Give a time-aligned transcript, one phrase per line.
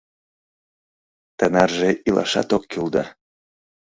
[1.37, 3.03] Тынарже илашат ок кӱл да...